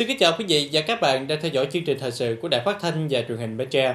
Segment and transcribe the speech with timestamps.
[0.00, 2.38] Xin kính chào quý vị và các bạn đang theo dõi chương trình thời sự
[2.42, 3.94] của Đài Phát thanh và Truyền hình Bến Tre.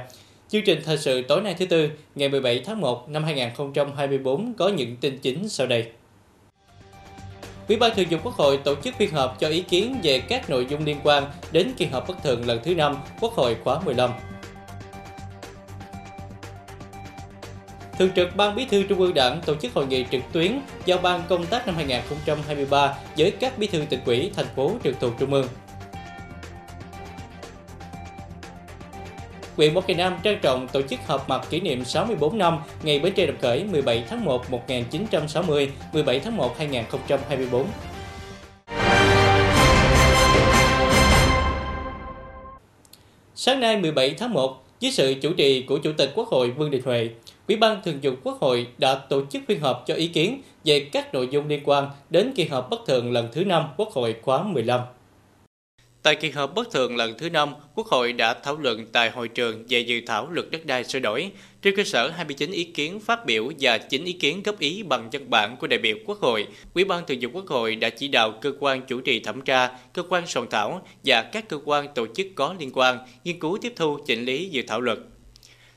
[0.49, 4.67] Chương trình thời sự tối nay thứ tư, ngày 17 tháng 1 năm 2024 có
[4.67, 5.85] những tin chính sau đây.
[7.67, 10.49] Ủy ban Thường vụ Quốc hội tổ chức phiên họp cho ý kiến về các
[10.49, 13.79] nội dung liên quan đến kỳ họp bất thường lần thứ 5 Quốc hội khóa
[13.85, 14.11] 15.
[17.97, 20.97] Thường trực Ban Bí thư Trung ương Đảng tổ chức hội nghị trực tuyến giao
[20.97, 25.13] ban công tác năm 2023 với các bí thư tỉnh ủy, thành phố trực thuộc
[25.19, 25.47] Trung ương.
[29.57, 32.99] Huyện Mộc Kỳ Nam trang trọng tổ chức họp mặt kỷ niệm 64 năm ngày
[32.99, 37.65] Bến Tre đập khởi 17 tháng 1 1960, 17 tháng 1 2024.
[43.35, 46.71] Sáng nay 17 tháng 1, dưới sự chủ trì của Chủ tịch Quốc hội Vương
[46.71, 47.09] Đình Huệ,
[47.47, 50.79] Ủy ban Thường vụ Quốc hội đã tổ chức phiên họp cho ý kiến về
[50.79, 54.15] các nội dung liên quan đến kỳ họp bất thường lần thứ 5 Quốc hội
[54.21, 54.81] khóa 15.
[56.05, 59.27] Tại kỳ họp bất thường lần thứ 5, Quốc hội đã thảo luận tại hội
[59.27, 61.31] trường về dự thảo luật đất đai sửa đổi.
[61.61, 65.09] Trên cơ sở 29 ý kiến phát biểu và 9 ý kiến góp ý bằng
[65.11, 68.07] văn bản của đại biểu Quốc hội, Ủy ban Thường vụ Quốc hội đã chỉ
[68.07, 71.87] đạo cơ quan chủ trì thẩm tra, cơ quan soạn thảo và các cơ quan
[71.95, 74.99] tổ chức có liên quan nghiên cứu tiếp thu chỉnh lý dự thảo luật.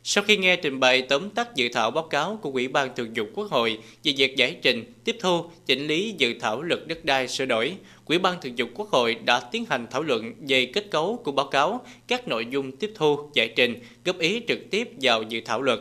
[0.05, 3.13] Sau khi nghe trình bày tóm tắt dự thảo báo cáo của Ủy ban Thường
[3.15, 7.05] vụ Quốc hội về việc giải trình, tiếp thu, chỉnh lý dự thảo luật đất
[7.05, 7.73] đai sửa đổi,
[8.09, 11.33] Ủy ban Thường vụ Quốc hội đã tiến hành thảo luận về kết cấu của
[11.33, 15.41] báo cáo, các nội dung tiếp thu, giải trình, góp ý trực tiếp vào dự
[15.45, 15.81] thảo luật.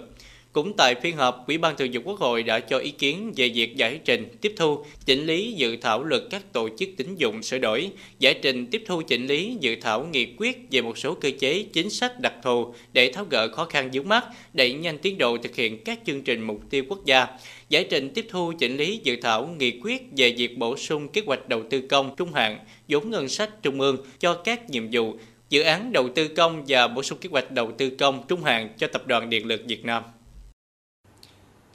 [0.58, 3.50] Cũng tại phiên họp, Ủy ban Thường vụ Quốc hội đã cho ý kiến về
[3.50, 7.44] việc giải trình, tiếp thu, chỉnh lý dự thảo luật các tổ chức tín dụng
[7.44, 11.14] sửa đổi, giải trình tiếp thu chỉnh lý dự thảo nghị quyết về một số
[11.14, 14.98] cơ chế chính sách đặc thù để tháo gỡ khó khăn vướng mắt, đẩy nhanh
[14.98, 17.28] tiến độ thực hiện các chương trình mục tiêu quốc gia,
[17.70, 21.22] giải trình tiếp thu chỉnh lý dự thảo nghị quyết về việc bổ sung kế
[21.26, 25.16] hoạch đầu tư công trung hạn, vốn ngân sách trung ương cho các nhiệm vụ
[25.50, 28.70] dự án đầu tư công và bổ sung kế hoạch đầu tư công trung hạn
[28.78, 30.04] cho Tập đoàn Điện lực Việt Nam.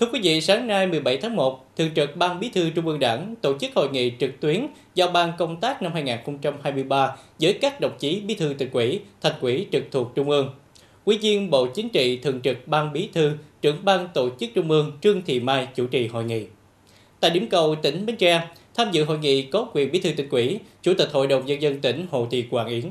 [0.02, 2.98] Thưa quý vị, sáng nay 17 tháng 1, Thường trực Ban Bí thư Trung ương
[2.98, 7.80] Đảng tổ chức hội nghị trực tuyến giao ban công tác năm 2023 với các
[7.80, 10.50] đồng chí Bí thư tỉnh ủy, thành ủy trực thuộc Trung ương.
[11.04, 13.32] Quý viên Bộ Chính trị Thường trực Ban Bí thư,
[13.62, 16.44] trưởng ban tổ chức Trung ương Trương Thị Mai chủ trì hội nghị.
[17.20, 20.28] Tại điểm cầu tỉnh Bến Tre, tham dự hội nghị có quyền Bí thư tỉnh
[20.28, 22.84] ủy, Chủ tịch Hội đồng nhân dân tỉnh Hồ Thị Quảng Yến.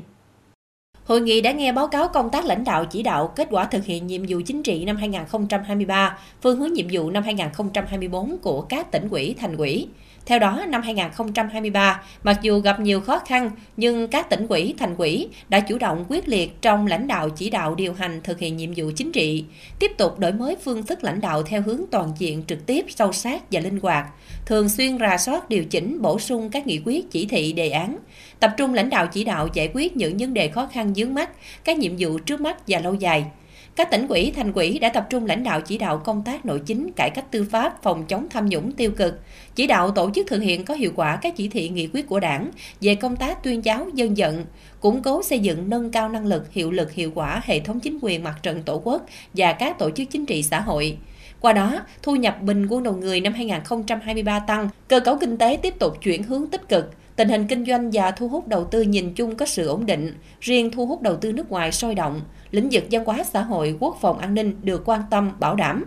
[1.06, 3.86] Hội nghị đã nghe báo cáo công tác lãnh đạo chỉ đạo kết quả thực
[3.86, 8.92] hiện nhiệm vụ chính trị năm 2023, phương hướng nhiệm vụ năm 2024 của các
[8.92, 9.88] tỉnh ủy, thành ủy.
[10.26, 14.96] Theo đó, năm 2023, mặc dù gặp nhiều khó khăn, nhưng các tỉnh ủy, thành
[14.98, 18.58] ủy đã chủ động quyết liệt trong lãnh đạo chỉ đạo điều hành thực hiện
[18.58, 19.44] nhiệm vụ chính trị,
[19.80, 23.12] tiếp tục đổi mới phương thức lãnh đạo theo hướng toàn diện, trực tiếp, sâu
[23.12, 24.06] sát và linh hoạt,
[24.46, 27.98] thường xuyên rà soát điều chỉnh, bổ sung các nghị quyết, chỉ thị, đề án,
[28.42, 31.30] tập trung lãnh đạo chỉ đạo giải quyết những vấn đề khó khăn vướng mắt,
[31.64, 33.26] các nhiệm vụ trước mắt và lâu dài–
[33.76, 36.62] các tỉnh quỹ thành quỹ đã tập trung lãnh đạo chỉ đạo công tác nội
[36.66, 39.20] chính, cải cách tư pháp, phòng chống tham nhũng tiêu cực,
[39.56, 42.20] chỉ đạo tổ chức thực hiện có hiệu quả các chỉ thị nghị quyết của
[42.20, 44.46] Đảng về công tác tuyên giáo dân vận,
[44.80, 48.00] củng cố xây dựng nâng cao năng lực, hiệu lực, hiệu quả hệ thống chính
[48.02, 50.98] quyền mặt trận tổ quốc và các tổ chức chính trị xã hội.
[51.40, 55.58] Qua đó, thu nhập bình quân đầu người năm 2023 tăng, cơ cấu kinh tế
[55.62, 58.82] tiếp tục chuyển hướng tích cực, Tình hình kinh doanh và thu hút đầu tư
[58.82, 62.22] nhìn chung có sự ổn định, riêng thu hút đầu tư nước ngoài sôi động,
[62.52, 65.86] lĩnh vực văn hóa xã hội, quốc phòng an ninh được quan tâm, bảo đảm.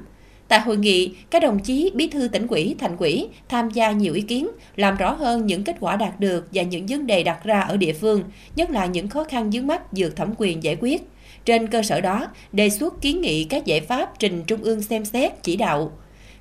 [0.48, 4.14] Tại hội nghị, các đồng chí bí thư tỉnh ủy, thành ủy tham gia nhiều
[4.14, 7.44] ý kiến, làm rõ hơn những kết quả đạt được và những vấn đề đặt
[7.44, 8.22] ra ở địa phương,
[8.56, 11.02] nhất là những khó khăn vướng mắt vượt thẩm quyền giải quyết.
[11.44, 15.04] Trên cơ sở đó, đề xuất kiến nghị các giải pháp trình Trung ương xem
[15.04, 15.92] xét, chỉ đạo.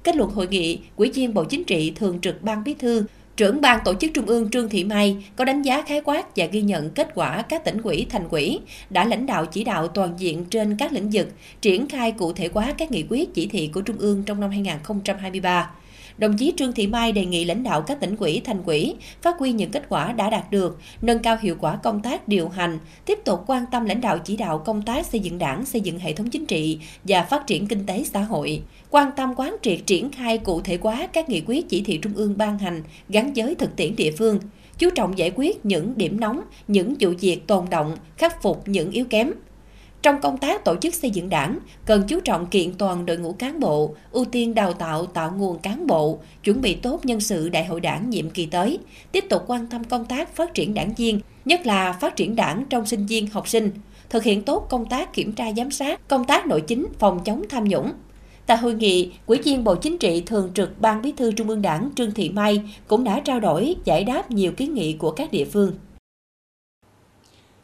[0.03, 3.05] Kết luận hội nghị, Ủy viên Bộ Chính trị Thường trực Ban Bí thư
[3.37, 6.45] Trưởng ban tổ chức Trung ương Trương Thị Mai có đánh giá khái quát và
[6.45, 8.59] ghi nhận kết quả các tỉnh ủy, thành ủy
[8.89, 11.27] đã lãnh đạo chỉ đạo toàn diện trên các lĩnh vực,
[11.61, 14.49] triển khai cụ thể hóa các nghị quyết chỉ thị của Trung ương trong năm
[14.49, 15.69] 2023
[16.17, 19.37] đồng chí Trương Thị Mai đề nghị lãnh đạo các tỉnh ủy, thành ủy phát
[19.39, 22.79] huy những kết quả đã đạt được, nâng cao hiệu quả công tác điều hành,
[23.05, 25.99] tiếp tục quan tâm lãnh đạo chỉ đạo công tác xây dựng đảng, xây dựng
[25.99, 28.61] hệ thống chính trị và phát triển kinh tế xã hội,
[28.93, 32.13] quan tâm quán triệt triển khai cụ thể hóa các nghị quyết chỉ thị trung
[32.15, 34.39] ương ban hành gắn với thực tiễn địa phương,
[34.77, 38.91] chú trọng giải quyết những điểm nóng, những vụ việc tồn động, khắc phục những
[38.91, 39.31] yếu kém,
[40.01, 43.33] trong công tác tổ chức xây dựng đảng, cần chú trọng kiện toàn đội ngũ
[43.33, 47.49] cán bộ, ưu tiên đào tạo tạo nguồn cán bộ, chuẩn bị tốt nhân sự
[47.49, 48.79] đại hội đảng nhiệm kỳ tới,
[49.11, 52.65] tiếp tục quan tâm công tác phát triển đảng viên, nhất là phát triển đảng
[52.69, 53.71] trong sinh viên học sinh,
[54.09, 57.43] thực hiện tốt công tác kiểm tra giám sát, công tác nội chính, phòng chống
[57.49, 57.91] tham nhũng.
[58.45, 61.61] Tại hội nghị, Ủy viên Bộ Chính trị Thường trực Ban Bí thư Trung ương
[61.61, 65.31] Đảng Trương Thị Mai cũng đã trao đổi, giải đáp nhiều kiến nghị của các
[65.31, 65.73] địa phương.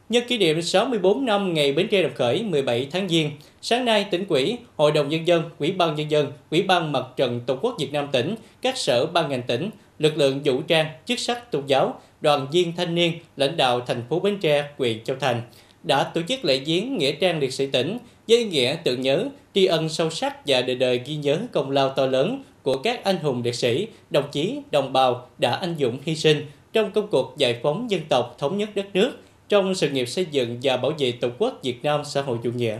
[0.10, 3.32] Nhân kỷ niệm 64 năm ngày Bến Tre đồng khởi 17 tháng Giêng,
[3.62, 7.04] sáng nay tỉnh ủy, Hội đồng Nhân dân, Ủy ban Nhân dân, Ủy ban Mặt
[7.18, 10.86] trận Tổ quốc Việt Nam tỉnh, các sở ban ngành tỉnh, lực lượng vũ trang,
[11.06, 15.04] chức sắc tôn giáo, đoàn viên thanh niên, lãnh đạo thành phố Bến Tre, huyện
[15.04, 15.42] Châu Thành
[15.84, 17.98] đã tổ chức lễ viếng nghĩa trang liệt sĩ tỉnh
[18.28, 21.72] với ý nghĩa tưởng nhớ, tri ân sâu sắc và đời đời ghi nhớ công
[21.72, 25.76] lao to lớn của các anh hùng liệt sĩ, đồng chí, đồng bào đã anh
[25.80, 29.12] dũng hy sinh trong công cuộc giải phóng dân tộc thống nhất đất nước
[29.50, 32.52] trong sự nghiệp xây dựng và bảo vệ Tổ quốc Việt Nam xã hội chủ
[32.52, 32.78] nghĩa.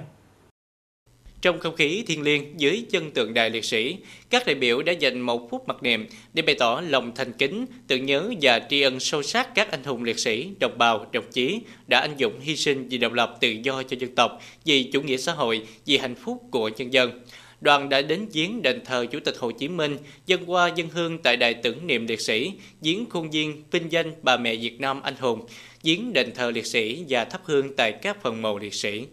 [1.42, 3.98] Trong không khí thiêng liêng dưới chân tượng đài liệt sĩ,
[4.30, 7.66] các đại biểu đã dành một phút mặc niệm để bày tỏ lòng thành kính,
[7.88, 11.32] tưởng nhớ và tri ân sâu sắc các anh hùng liệt sĩ, đồng bào, đồng
[11.32, 14.84] chí đã anh dũng hy sinh vì độc lập tự do cho dân tộc, vì
[14.84, 17.22] chủ nghĩa xã hội, vì hạnh phúc của nhân dân
[17.62, 21.18] đoàn đã đến viếng đền thờ Chủ tịch Hồ Chí Minh, dân qua dân hương
[21.18, 22.52] tại đài tưởng niệm liệt sĩ,
[22.82, 25.46] viếng khuôn viên vinh danh bà mẹ Việt Nam anh hùng,
[25.84, 29.04] viếng đền thờ liệt sĩ và thắp hương tại các phần mộ liệt sĩ.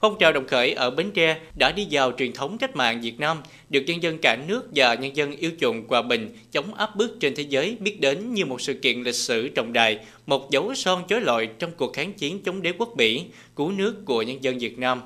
[0.00, 3.20] Phong trào đồng khởi ở Bến Tre đã đi vào truyền thống cách mạng Việt
[3.20, 6.96] Nam, được nhân dân cả nước và nhân dân yêu chuộng hòa bình, chống áp
[6.96, 10.50] bức trên thế giới biết đến như một sự kiện lịch sử trọng đại, một
[10.50, 13.24] dấu son chói lọi trong cuộc kháng chiến chống đế quốc Mỹ,
[13.56, 15.00] cứu nước của nhân dân Việt Nam.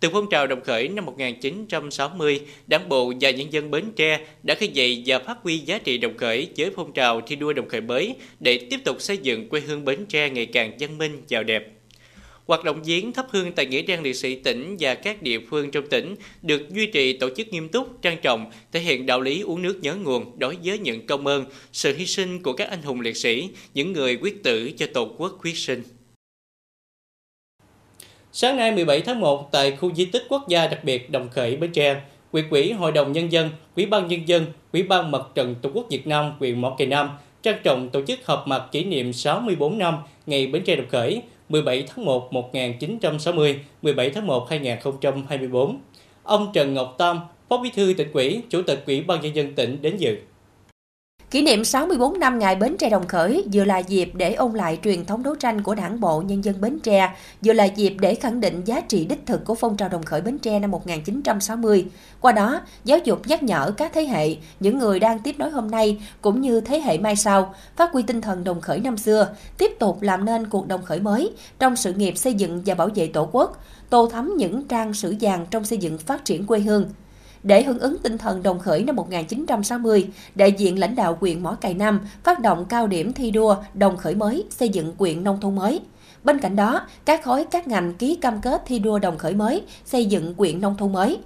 [0.00, 4.54] Từ phong trào đồng khởi năm 1960, Đảng bộ và nhân dân Bến Tre đã
[4.54, 7.68] khơi dậy và phát huy giá trị đồng khởi với phong trào thi đua đồng
[7.68, 11.22] khởi mới để tiếp tục xây dựng quê hương Bến Tre ngày càng văn minh,
[11.28, 11.81] giàu đẹp.
[12.52, 15.70] Hoạt động diễn thắp hương tại Nghĩa trang liệt sĩ tỉnh và các địa phương
[15.70, 19.40] trong tỉnh được duy trì tổ chức nghiêm túc, trang trọng, thể hiện đạo lý
[19.40, 22.82] uống nước nhớ nguồn đối với những công ơn, sự hy sinh của các anh
[22.82, 25.82] hùng liệt sĩ, những người quyết tử cho Tổ quốc quyết sinh.
[28.32, 31.56] Sáng nay 17 tháng 1 tại khu di tích quốc gia đặc biệt Đồng Khởi
[31.56, 32.00] Bến Tre,
[32.30, 35.70] Quyện quỹ Hội đồng Nhân dân, Ủy ban Nhân dân, Ủy ban Mặt trận Tổ
[35.74, 37.10] quốc Việt Nam, huyện Mỏ Cày Nam
[37.42, 41.22] trang trọng tổ chức họp mặt kỷ niệm 64 năm ngày Bến Tre Đồng Khởi
[41.48, 45.80] 17 tháng 1 1960, 17 tháng 1 2024.
[46.22, 49.54] Ông Trần Ngọc Tam, Phó Bí thư tỉnh ủy, Chủ tịch Ủy ban Nhân dân
[49.54, 50.16] tỉnh đến dự.
[51.32, 54.78] Kỷ niệm 64 năm ngày Bến Tre Đồng Khởi vừa là dịp để ôn lại
[54.84, 57.14] truyền thống đấu tranh của Đảng bộ nhân dân Bến Tre,
[57.44, 60.20] vừa là dịp để khẳng định giá trị đích thực của phong trào Đồng Khởi
[60.20, 61.86] Bến Tre năm 1960.
[62.20, 65.70] Qua đó, giáo dục nhắc nhở các thế hệ, những người đang tiếp nối hôm
[65.70, 69.28] nay cũng như thế hệ mai sau, phát huy tinh thần Đồng Khởi năm xưa,
[69.58, 72.88] tiếp tục làm nên cuộc Đồng Khởi mới trong sự nghiệp xây dựng và bảo
[72.94, 76.58] vệ Tổ quốc, tô thắm những trang sử vàng trong xây dựng phát triển quê
[76.58, 76.86] hương.
[77.42, 81.56] Để hưởng ứng tinh thần đồng khởi năm 1960, đại diện lãnh đạo huyện Mỏ
[81.60, 85.40] Cày Nam phát động cao điểm thi đua đồng khởi mới xây dựng quyện nông
[85.40, 85.80] thôn mới.
[86.24, 89.62] Bên cạnh đó, các khối các ngành ký cam kết thi đua đồng khởi mới
[89.84, 91.18] xây dựng quyện nông thôn mới.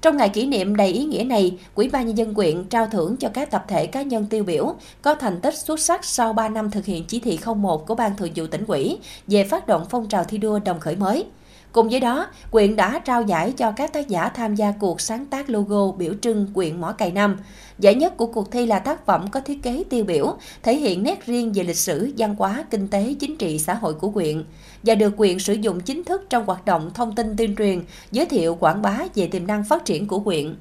[0.00, 3.16] Trong ngày kỷ niệm đầy ý nghĩa này, Quỹ ban nhân dân quyện trao thưởng
[3.16, 6.48] cho các tập thể cá nhân tiêu biểu có thành tích xuất sắc sau 3
[6.48, 9.86] năm thực hiện chỉ thị 01 của Ban Thường vụ tỉnh ủy về phát động
[9.90, 11.24] phong trào thi đua đồng khởi mới.
[11.72, 15.26] Cùng với đó, quyện đã trao giải cho các tác giả tham gia cuộc sáng
[15.26, 17.36] tác logo biểu trưng quyện Mỏ Cày Năm.
[17.78, 21.02] Giải nhất của cuộc thi là tác phẩm có thiết kế tiêu biểu, thể hiện
[21.02, 24.44] nét riêng về lịch sử, văn hóa, kinh tế, chính trị, xã hội của quyện
[24.82, 28.26] và được quyện sử dụng chính thức trong hoạt động thông tin tuyên truyền, giới
[28.26, 30.54] thiệu quảng bá về tiềm năng phát triển của quyện.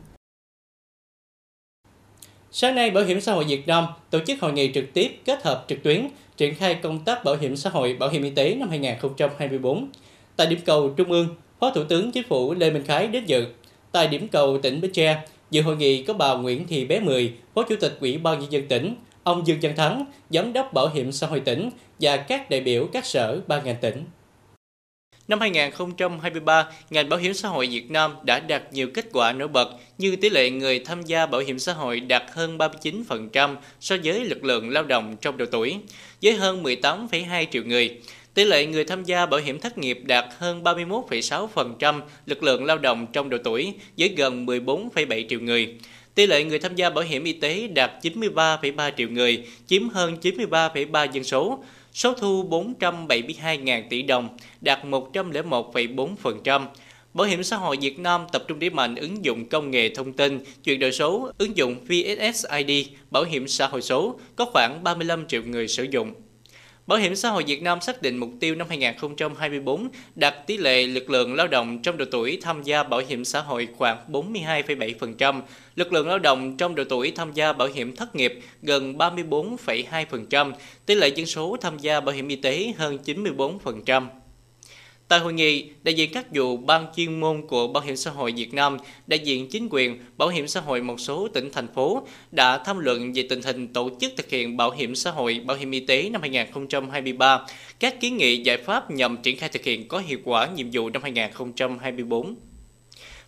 [2.52, 5.44] Sáng nay, Bảo hiểm xã hội Việt Nam tổ chức hội nghị trực tiếp kết
[5.44, 8.56] hợp trực tuyến triển khai công tác bảo hiểm xã hội, bảo hiểm y tế
[8.56, 9.90] năm 2024.
[10.36, 11.28] Tại điểm cầu Trung ương,
[11.60, 13.46] Phó Thủ tướng Chính phủ Lê Minh Khái đến dự.
[13.92, 15.22] Tại điểm cầu tỉnh Bến Tre,
[15.52, 18.52] dự hội nghị có bà Nguyễn Thị Bé Mười, Phó Chủ tịch Ủy ban nhân
[18.52, 21.70] dân tỉnh, ông Dương Văn Thắng, Giám đốc Bảo hiểm xã hội tỉnh
[22.00, 24.04] và các đại biểu các sở ban ngành tỉnh.
[25.28, 29.48] Năm 2023, ngành bảo hiểm xã hội Việt Nam đã đạt nhiều kết quả nổi
[29.48, 33.96] bật như tỷ lệ người tham gia bảo hiểm xã hội đạt hơn 39% so
[34.04, 35.78] với lực lượng lao động trong độ tuổi,
[36.22, 38.00] với hơn 18,2 triệu người.
[38.34, 42.78] Tỷ lệ người tham gia bảo hiểm thất nghiệp đạt hơn 31,6% lực lượng lao
[42.78, 45.76] động trong độ tuổi với gần 14,7 triệu người.
[46.16, 50.18] Tỷ lệ người tham gia bảo hiểm y tế đạt 93,3 triệu người, chiếm hơn
[50.22, 51.64] 93,3 dân số.
[51.94, 56.66] Số thu 472.000 tỷ đồng, đạt 101,4%.
[57.14, 60.14] Bảo hiểm xã hội Việt Nam tập trung đẩy mạnh ứng dụng công nghệ thông
[60.14, 65.28] tin, chuyển đổi số, ứng dụng VSSID, bảo hiểm xã hội số, có khoảng 35
[65.28, 66.14] triệu người sử dụng.
[66.92, 70.86] Bảo hiểm xã hội Việt Nam xác định mục tiêu năm 2024 đạt tỷ lệ
[70.86, 75.42] lực lượng lao động trong độ tuổi tham gia bảo hiểm xã hội khoảng 42,7%,
[75.76, 80.52] lực lượng lao động trong độ tuổi tham gia bảo hiểm thất nghiệp gần 34,2%,
[80.86, 84.06] tỷ lệ dân số tham gia bảo hiểm y tế hơn 94%.
[85.12, 88.34] Tại hội nghị, đại diện các vụ ban chuyên môn của Bảo hiểm xã hội
[88.36, 88.78] Việt Nam,
[89.08, 92.80] đại diện chính quyền, bảo hiểm xã hội một số tỉnh thành phố đã tham
[92.80, 95.80] luận về tình hình tổ chức thực hiện bảo hiểm xã hội, bảo hiểm y
[95.80, 97.46] tế năm 2023,
[97.80, 100.90] các kiến nghị giải pháp nhằm triển khai thực hiện có hiệu quả nhiệm vụ
[100.90, 102.36] năm 2024.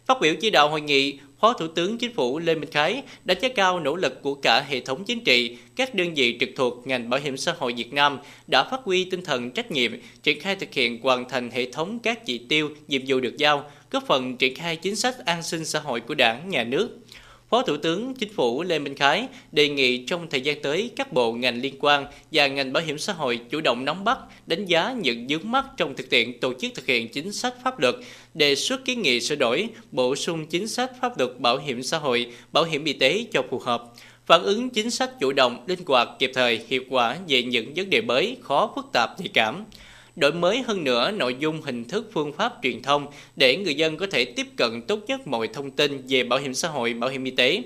[0.08, 3.38] Phát biểu chỉ đạo hội nghị, Phó Thủ tướng Chính phủ Lê Minh Khái đánh
[3.42, 6.88] giá cao nỗ lực của cả hệ thống chính trị, các đơn vị trực thuộc
[6.88, 9.92] ngành bảo hiểm xã hội Việt Nam đã phát huy tinh thần trách nhiệm,
[10.24, 13.70] triển khai thực hiện hoàn thành hệ thống các chỉ tiêu, nhiệm vụ được giao,
[13.92, 16.98] góp phần triển khai chính sách an sinh xã hội của Đảng, Nhà nước.
[17.54, 21.14] Phó Thủ tướng Chính phủ Lê Minh Khái đề nghị trong thời gian tới các
[21.14, 24.18] bộ ngành liên quan và ngành bảo hiểm xã hội chủ động nắm bắt,
[24.48, 27.80] đánh giá những vướng mắc trong thực tiễn tổ chức thực hiện chính sách pháp
[27.80, 27.96] luật,
[28.34, 31.98] đề xuất kiến nghị sửa đổi, bổ sung chính sách pháp luật bảo hiểm xã
[31.98, 33.84] hội, bảo hiểm y tế cho phù hợp
[34.26, 37.90] phản ứng chính sách chủ động, linh hoạt, kịp thời, hiệu quả về những vấn
[37.90, 39.66] đề mới, khó, phức tạp, nhạy cảm
[40.16, 43.98] đổi mới hơn nữa nội dung hình thức phương pháp truyền thông để người dân
[43.98, 47.10] có thể tiếp cận tốt nhất mọi thông tin về bảo hiểm xã hội, bảo
[47.10, 47.64] hiểm y tế.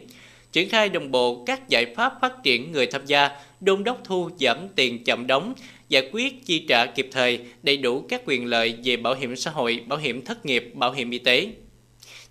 [0.52, 3.30] Triển khai đồng bộ các giải pháp phát triển người tham gia,
[3.62, 5.54] đôn đốc thu giảm tiền chậm đóng,
[5.90, 9.52] giải quyết chi trả kịp thời, đầy đủ các quyền lợi về bảo hiểm xã
[9.52, 11.48] hội, bảo hiểm thất nghiệp, bảo hiểm y tế.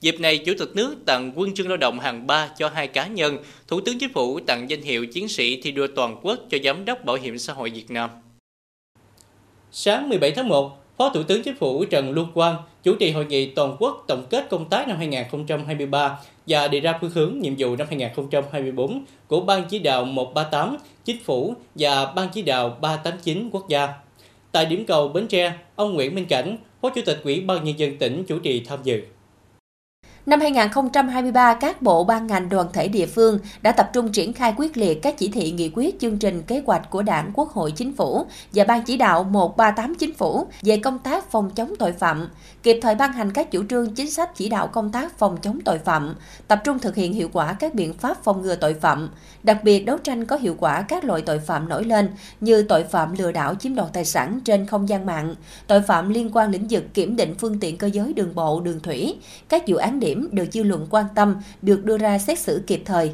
[0.01, 3.07] Dịp này, Chủ tịch nước tặng quân chương lao động hàng ba cho hai cá
[3.07, 6.59] nhân, Thủ tướng Chính phủ tặng danh hiệu chiến sĩ thi đua toàn quốc cho
[6.65, 8.11] Giám đốc Bảo hiểm xã hội Việt Nam.
[9.79, 13.27] Sáng 17 tháng 1, Phó Thủ tướng Chính phủ Trần Lưu Quang chủ trì hội
[13.27, 17.55] nghị toàn quốc tổng kết công tác năm 2023 và đề ra phương hướng nhiệm
[17.59, 23.51] vụ năm 2024 của Ban chỉ đạo 138 Chính phủ và Ban chỉ đạo 389
[23.53, 23.89] quốc gia.
[24.53, 27.79] Tại điểm cầu Bến Tre, ông Nguyễn Minh Cảnh, Phó Chủ tịch Ủy ban Nhân
[27.79, 29.03] dân tỉnh chủ trì tham dự.
[30.27, 34.55] Năm 2023, các bộ ban ngành đoàn thể địa phương đã tập trung triển khai
[34.57, 37.73] quyết liệt các chỉ thị nghị quyết chương trình kế hoạch của Đảng, Quốc hội,
[37.73, 41.93] Chính phủ và Ban chỉ đạo 138 Chính phủ về công tác phòng chống tội
[41.93, 42.29] phạm,
[42.63, 45.61] kịp thời ban hành các chủ trương chính sách chỉ đạo công tác phòng chống
[45.65, 46.15] tội phạm,
[46.49, 49.09] tập trung thực hiện hiệu quả các biện pháp phòng ngừa tội phạm,
[49.43, 52.85] đặc biệt đấu tranh có hiệu quả các loại tội phạm nổi lên như tội
[52.85, 55.35] phạm lừa đảo chiếm đoạt tài sản trên không gian mạng,
[55.67, 58.81] tội phạm liên quan lĩnh vực kiểm định phương tiện cơ giới đường bộ, đường
[58.81, 59.17] thủy,
[59.49, 62.63] các dự án điểm điểm được dư luận quan tâm được đưa ra xét xử
[62.67, 63.13] kịp thời.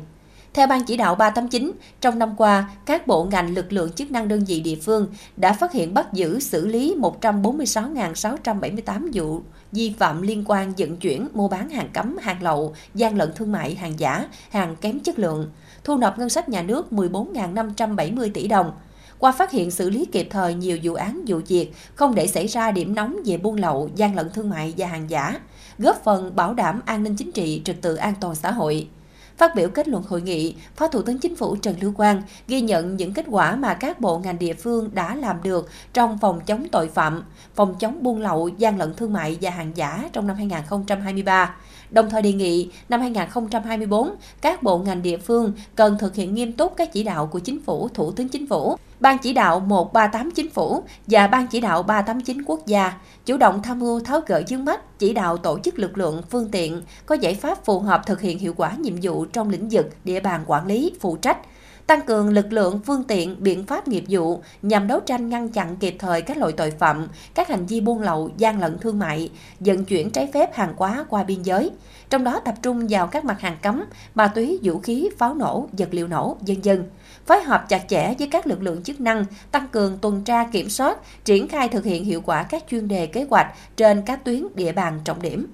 [0.55, 4.29] Theo Ban chỉ đạo 389, trong năm qua, các bộ ngành lực lượng chức năng
[4.29, 5.07] đơn vị địa phương
[5.37, 9.41] đã phát hiện bắt giữ xử lý 146.678 vụ
[9.73, 13.53] vi phạm liên quan vận chuyển, mua bán hàng cấm, hàng lậu, gian lận thương
[13.53, 15.51] mại, hàng giả, hàng kém chất lượng,
[15.85, 18.73] thu nộp ngân sách nhà nước 14.570 tỷ đồng.
[19.19, 22.47] Qua phát hiện xử lý kịp thời nhiều vụ án vụ việc, không để xảy
[22.47, 25.41] ra điểm nóng về buôn lậu, gian lận thương mại và hàng giả,
[25.79, 28.89] góp phần bảo đảm an ninh chính trị, trật tự an toàn xã hội.
[29.37, 32.61] Phát biểu kết luận hội nghị, Phó Thủ tướng Chính phủ Trần Lưu Quang ghi
[32.61, 36.41] nhận những kết quả mà các bộ ngành địa phương đã làm được trong phòng
[36.47, 37.23] chống tội phạm,
[37.55, 41.57] phòng chống buôn lậu, gian lận thương mại và hàng giả trong năm 2023.
[41.91, 46.53] Đồng thời đề nghị năm 2024, các bộ ngành địa phương cần thực hiện nghiêm
[46.53, 50.31] túc các chỉ đạo của Chính phủ, Thủ tướng Chính phủ, Ban chỉ đạo 138
[50.31, 52.93] Chính phủ và Ban chỉ đạo 389 quốc gia
[53.27, 56.49] chủ động tham mưu tháo gỡ vướng mắt, chỉ đạo tổ chức lực lượng, phương
[56.51, 59.87] tiện có giải pháp phù hợp thực hiện hiệu quả nhiệm vụ trong lĩnh vực
[60.05, 61.39] địa bàn quản lý, phụ trách,
[61.87, 65.77] tăng cường lực lượng, phương tiện, biện pháp nghiệp vụ nhằm đấu tranh ngăn chặn
[65.77, 69.31] kịp thời các loại tội phạm, các hành vi buôn lậu, gian lận thương mại,
[69.61, 71.71] vận chuyển trái phép hàng hóa qua biên giới,
[72.11, 73.85] trong đó tập trung vào các mặt hàng cấm,
[74.15, 76.85] ma túy, vũ khí, pháo nổ, vật liệu nổ, dân dân
[77.27, 80.71] phối hợp chặt chẽ với các lực lượng chức năng, tăng cường tuần tra kiểm
[80.71, 83.47] soát, triển khai thực hiện hiệu quả các chuyên đề kế hoạch
[83.77, 85.47] trên các tuyến địa bàn trọng điểm.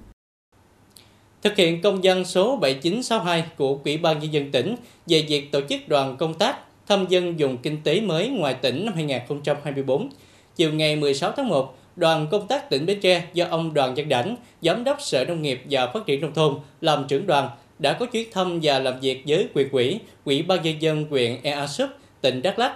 [1.41, 4.75] Thực hiện công dân số 7962 của Ủy ban Nhân dân tỉnh
[5.07, 8.85] về việc tổ chức đoàn công tác thăm dân dùng kinh tế mới ngoài tỉnh
[8.85, 10.09] năm 2024.
[10.55, 14.09] Chiều ngày 16 tháng 1, đoàn công tác tỉnh Bến Tre do ông Đoàn Văn
[14.09, 17.93] Đảnh, Giám đốc Sở Nông nghiệp và Phát triển Nông thôn làm trưởng đoàn đã
[17.93, 21.67] có chuyến thăm và làm việc với quyền quỹ, Ủy ban nhân dân huyện Ea
[21.67, 21.89] Súp,
[22.21, 22.73] tỉnh Đắk Lắk.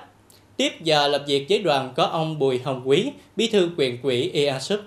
[0.57, 4.29] Tiếp và làm việc với đoàn có ông Bùi Hồng Quý, bí thư quyền quỹ
[4.33, 4.79] Ea Súp.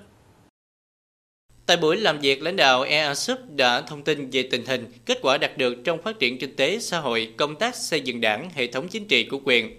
[1.66, 5.38] Tại buổi làm việc, lãnh đạo EASUP đã thông tin về tình hình, kết quả
[5.38, 8.66] đạt được trong phát triển kinh tế, xã hội, công tác xây dựng đảng, hệ
[8.66, 9.78] thống chính trị của quyền.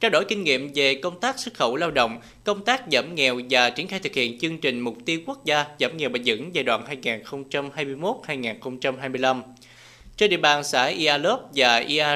[0.00, 3.40] Trao đổi kinh nghiệm về công tác xuất khẩu lao động, công tác giảm nghèo
[3.50, 6.54] và triển khai thực hiện chương trình mục tiêu quốc gia giảm nghèo bền vững
[6.54, 9.42] giai đoạn 2021-2025.
[10.16, 12.06] Trên địa bàn xã IALOP và Ia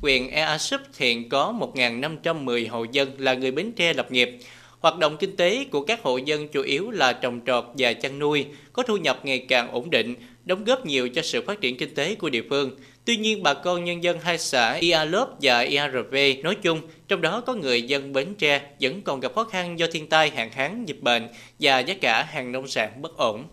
[0.00, 4.38] huyện Ea Súp hiện có 1.510 hộ dân là người Bến Tre lập nghiệp.
[4.84, 8.18] Hoạt động kinh tế của các hộ dân chủ yếu là trồng trọt và chăn
[8.18, 10.14] nuôi, có thu nhập ngày càng ổn định,
[10.44, 12.70] đóng góp nhiều cho sự phát triển kinh tế của địa phương.
[13.04, 14.98] Tuy nhiên, bà con nhân dân hai xã Ia
[15.42, 19.44] và IARV nói chung, trong đó có người dân Bến Tre vẫn còn gặp khó
[19.44, 21.28] khăn do thiên tai, hạn hán, dịch bệnh
[21.60, 23.44] và giá cả hàng nông sản bất ổn.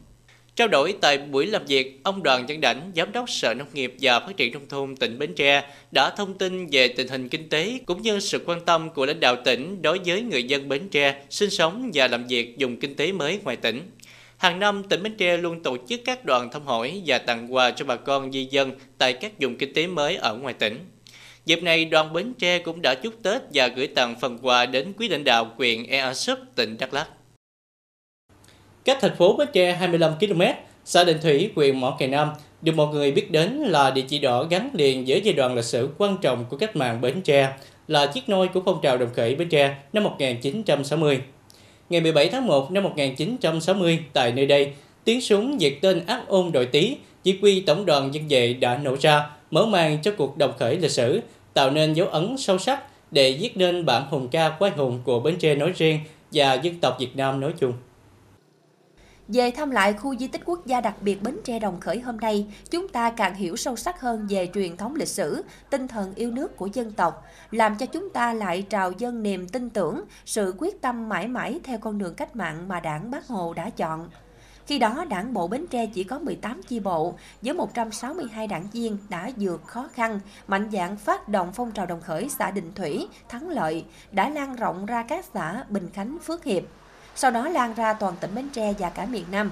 [0.55, 3.96] Trao đổi tại buổi làm việc, ông Đoàn Văn Đảnh, Giám đốc Sở Nông nghiệp
[4.01, 7.50] và Phát triển Nông thôn tỉnh Bến Tre đã thông tin về tình hình kinh
[7.50, 10.89] tế cũng như sự quan tâm của lãnh đạo tỉnh đối với người dân Bến
[10.89, 13.81] Tre sinh sống và làm việc dùng kinh tế mới ngoài tỉnh.
[14.38, 17.72] Hàng năm, tỉnh Bến Tre luôn tổ chức các đoàn thăm hỏi và tặng quà
[17.72, 20.79] cho bà con di dân tại các vùng kinh tế mới ở ngoài tỉnh.
[21.46, 24.93] Dịp này, đoàn Bến Tre cũng đã chúc Tết và gửi tặng phần quà đến
[24.98, 27.08] quý lãnh đạo quyền Ea Súp, tỉnh Đắk Lắk.
[28.91, 30.41] Cách thành phố Bến Tre 25 km,
[30.86, 32.29] xã Định Thủy, huyện Mỏ Cày Nam
[32.62, 35.65] được mọi người biết đến là địa chỉ đỏ gắn liền với giai đoạn lịch
[35.65, 37.53] sử quan trọng của cách mạng Bến Tre,
[37.88, 41.21] là chiếc nôi của phong trào đồng khởi Bến Tre năm 1960.
[41.89, 46.51] Ngày 17 tháng 1 năm 1960, tại nơi đây, tiếng súng diệt tên ác ôn
[46.51, 50.38] đội tý, chỉ quy tổng đoàn dân vệ đã nổ ra, mở màn cho cuộc
[50.38, 51.21] đồng khởi lịch sử,
[51.53, 55.19] tạo nên dấu ấn sâu sắc để viết nên bản hùng ca quái hùng của
[55.19, 56.00] Bến Tre nói riêng
[56.31, 57.74] và dân tộc Việt Nam nói chung.
[59.33, 62.17] Về thăm lại khu di tích quốc gia đặc biệt Bến Tre Đồng Khởi hôm
[62.17, 66.13] nay, chúng ta càng hiểu sâu sắc hơn về truyền thống lịch sử, tinh thần
[66.15, 70.03] yêu nước của dân tộc, làm cho chúng ta lại trào dân niềm tin tưởng,
[70.25, 73.69] sự quyết tâm mãi mãi theo con đường cách mạng mà đảng Bác Hồ đã
[73.69, 74.09] chọn.
[74.65, 78.97] Khi đó, đảng bộ Bến Tre chỉ có 18 chi bộ, với 162 đảng viên
[79.09, 83.07] đã vượt khó khăn, mạnh dạng phát động phong trào đồng khởi xã Định Thủy,
[83.29, 86.63] Thắng Lợi, đã lan rộng ra các xã Bình Khánh, Phước Hiệp,
[87.15, 89.51] sau đó lan ra toàn tỉnh Bến Tre và cả miền Nam.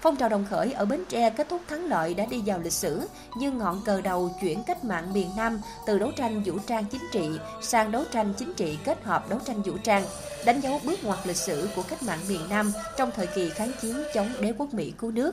[0.00, 2.72] Phong trào đồng khởi ở Bến Tre kết thúc thắng lợi đã đi vào lịch
[2.72, 3.00] sử
[3.36, 7.02] như ngọn cờ đầu chuyển cách mạng miền Nam từ đấu tranh vũ trang chính
[7.12, 7.30] trị
[7.62, 10.04] sang đấu tranh chính trị kết hợp đấu tranh vũ trang,
[10.44, 13.72] đánh dấu bước ngoặt lịch sử của cách mạng miền Nam trong thời kỳ kháng
[13.80, 15.32] chiến chống đế quốc Mỹ cứu nước.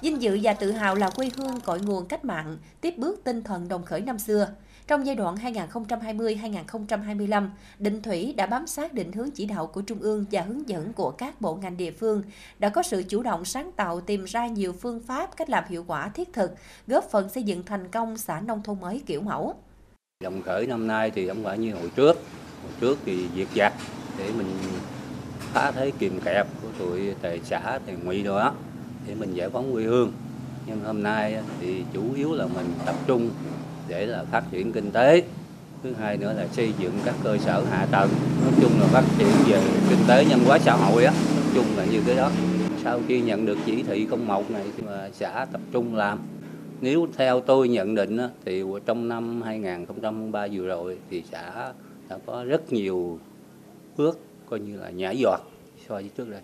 [0.00, 3.42] Vinh dự và tự hào là quê hương cội nguồn cách mạng, tiếp bước tinh
[3.42, 4.48] thần đồng khởi năm xưa.
[4.86, 7.48] Trong giai đoạn 2020-2025,
[7.78, 10.92] Định Thủy đã bám sát định hướng chỉ đạo của Trung ương và hướng dẫn
[10.92, 12.22] của các bộ ngành địa phương,
[12.58, 15.84] đã có sự chủ động sáng tạo tìm ra nhiều phương pháp cách làm hiệu
[15.86, 16.54] quả thiết thực,
[16.86, 19.54] góp phần xây dựng thành công xã nông thôn mới kiểu mẫu.
[20.24, 22.16] Đồng khởi năm nay thì không phải như hồi trước,
[22.62, 23.72] hồi trước thì diệt giặc
[24.18, 24.46] để mình
[25.52, 28.54] phá thế kìm kẹp của tụi tề xã, tề ngụy đó
[29.06, 30.12] để mình giải phóng quê hương.
[30.66, 33.30] Nhưng hôm nay thì chủ yếu là mình tập trung
[33.88, 35.22] để là phát triển kinh tế.
[35.82, 38.10] Thứ hai nữa là xây dựng các cơ sở hạ tầng
[38.42, 41.76] nói chung là phát triển về kinh tế nhân hóa xã hội á nói chung
[41.76, 42.30] là như cái đó.
[42.84, 46.18] Sau khi nhận được chỉ thị 01 này thì mà xã tập trung làm.
[46.80, 51.72] Nếu theo tôi nhận định á, thì trong năm 2003 vừa rồi thì xã
[52.08, 53.18] đã có rất nhiều
[53.96, 54.18] bước
[54.50, 55.40] coi như là nhảy giọt
[55.88, 56.40] so với trước đây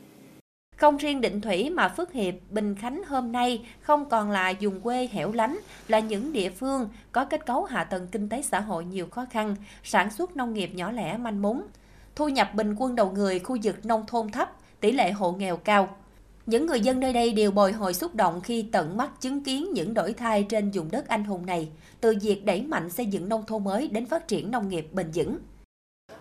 [0.81, 4.81] không riêng Định Thủy mà Phước Hiệp, Bình Khánh hôm nay không còn là vùng
[4.81, 8.61] quê hẻo lánh, là những địa phương có kết cấu hạ tầng kinh tế xã
[8.61, 11.63] hội nhiều khó khăn, sản xuất nông nghiệp nhỏ lẻ manh mún.
[12.17, 15.57] Thu nhập bình quân đầu người khu vực nông thôn thấp, tỷ lệ hộ nghèo
[15.57, 15.89] cao.
[16.47, 19.73] Những người dân nơi đây đều bồi hồi xúc động khi tận mắt chứng kiến
[19.73, 21.69] những đổi thay trên vùng đất anh hùng này,
[22.01, 25.11] từ việc đẩy mạnh xây dựng nông thôn mới đến phát triển nông nghiệp bền
[25.15, 25.39] vững.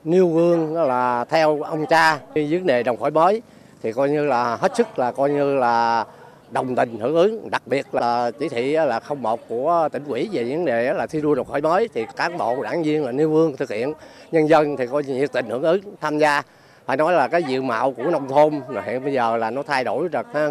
[0.04, 3.42] Nêu gương là theo ông cha vấn đề đồng khởi bói
[3.84, 6.06] thì coi như là hết sức là coi như là
[6.52, 7.50] đồng tình hưởng ứng.
[7.50, 11.22] Đặc biệt là chỉ thị là 01 của tỉnh ủy về vấn đề là thi
[11.22, 11.90] đua đột khởi mới.
[11.94, 13.94] Thì cán bộ đảng viên là nêu gương thực hiện.
[14.32, 16.42] Nhân dân thì coi như nhiệt tình hưởng ứng tham gia.
[16.86, 19.64] Phải nói là cái diện mạo của nông thôn là hiện bây giờ là nó
[19.64, 20.50] thay đổi rất ha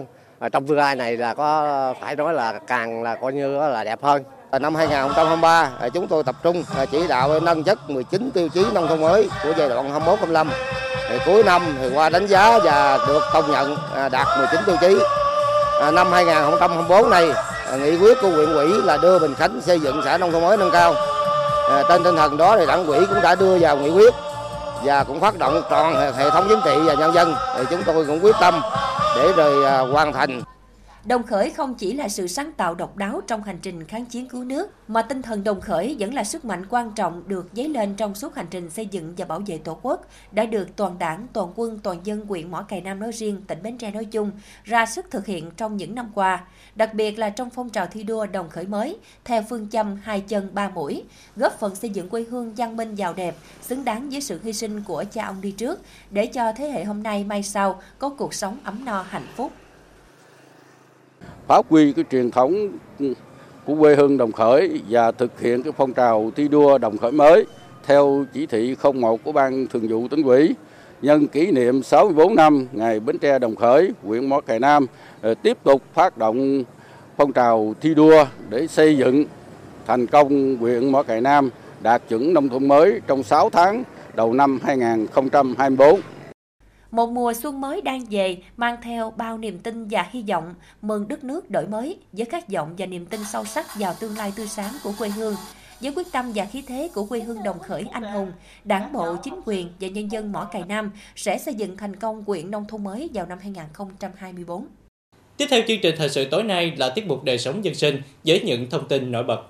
[0.52, 4.02] trong tương lai này là có phải nói là càng là coi như là đẹp
[4.02, 4.22] hơn.
[4.60, 8.64] Năm 2023, à, chúng tôi tập trung à, chỉ đạo nâng chất 19 tiêu chí
[8.74, 10.46] nông thôn mới của giai đoạn 21-25
[11.08, 14.76] thì cuối năm thì qua đánh giá và được công nhận à, đạt 19 tiêu
[14.80, 14.98] chí.
[15.80, 17.30] À, năm 2024 này
[17.70, 20.42] à, nghị quyết của huyện ủy là đưa Bình Khánh xây dựng xã nông thôn
[20.42, 20.94] mới nâng cao.
[21.88, 24.14] Trên tinh thần đó thì đảng ủy cũng đã đưa vào nghị quyết
[24.84, 28.04] và cũng phát động toàn hệ thống chính trị và nhân dân thì chúng tôi
[28.06, 28.60] cũng quyết tâm
[29.16, 30.42] để rồi hoàn thành
[31.04, 34.28] Đồng khởi không chỉ là sự sáng tạo độc đáo trong hành trình kháng chiến
[34.28, 37.68] cứu nước, mà tinh thần đồng khởi vẫn là sức mạnh quan trọng được dấy
[37.68, 40.98] lên trong suốt hành trình xây dựng và bảo vệ Tổ quốc, đã được toàn
[40.98, 44.04] đảng, toàn quân, toàn dân huyện Mỏ Cày Nam nói riêng, tỉnh Bến Tre nói
[44.04, 44.30] chung,
[44.64, 48.02] ra sức thực hiện trong những năm qua, đặc biệt là trong phong trào thi
[48.02, 51.04] đua đồng khởi mới, theo phương châm hai chân ba mũi,
[51.36, 54.52] góp phần xây dựng quê hương văn minh giàu đẹp, xứng đáng với sự hy
[54.52, 55.80] sinh của cha ông đi trước,
[56.10, 59.52] để cho thế hệ hôm nay mai sau có cuộc sống ấm no hạnh phúc
[61.48, 62.68] phát huy cái truyền thống
[63.66, 67.12] của quê hương Đồng Khởi và thực hiện cái phong trào thi đua Đồng Khởi
[67.12, 67.46] mới
[67.86, 70.54] theo chỉ thị 01 của Ban Thường vụ tỉnh ủy
[71.02, 74.86] nhân kỷ niệm 64 năm ngày Bến Tre Đồng Khởi, huyện Mỏ Cày Nam
[75.22, 76.64] ờ, tiếp tục phát động
[77.16, 79.24] phong trào thi đua để xây dựng
[79.86, 81.50] thành công huyện Mỏ Cày Nam
[81.82, 83.82] đạt chuẩn nông thôn mới trong 6 tháng
[84.14, 86.00] đầu năm 2024.
[86.90, 91.08] Một mùa xuân mới đang về mang theo bao niềm tin và hy vọng mừng
[91.08, 94.32] đất nước đổi mới với khát vọng và niềm tin sâu sắc vào tương lai
[94.36, 95.34] tươi sáng của quê hương.
[95.80, 98.32] Với quyết tâm và khí thế của quê hương đồng khởi anh hùng,
[98.64, 102.24] Đảng bộ, chính quyền và nhân dân mỏ cày Nam sẽ xây dựng thành công
[102.24, 104.66] quyện nông thôn mới vào năm 2024.
[105.36, 108.02] Tiếp theo chương trình thời sự tối nay là tiết mục đời sống dân sinh
[108.24, 109.40] với những thông tin nổi bật.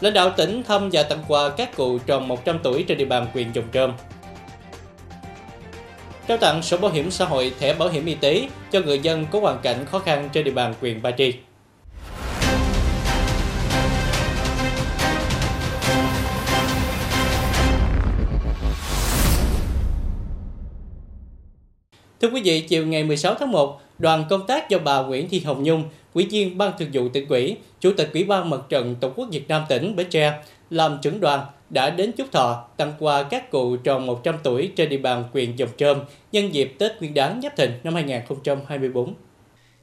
[0.00, 3.26] Lãnh đạo tỉnh thăm và tặng quà các cụ tròn 100 tuổi trên địa bàn
[3.32, 3.92] huyện Dòng Trơm.
[6.28, 9.26] Trao tặng sổ bảo hiểm xã hội, thẻ bảo hiểm y tế cho người dân
[9.30, 11.32] có hoàn cảnh khó khăn trên địa bàn huyện Ba Tri.
[22.20, 25.40] Thưa quý vị, chiều ngày 16 tháng 1, đoàn công tác do bà Nguyễn Thị
[25.40, 28.94] Hồng Nhung, Ủy viên Ban Thường vụ tỉnh ủy, Chủ tịch Ủy ban Mặt trận
[29.00, 30.32] Tổ quốc Việt Nam tỉnh Bến Tre
[30.70, 34.88] làm trưởng đoàn đã đến chúc thọ tặng quà các cụ tròn 100 tuổi trên
[34.88, 35.98] địa bàn huyện Dòng Trơm
[36.32, 39.14] nhân dịp Tết Nguyên đán Giáp Thìn năm 2024.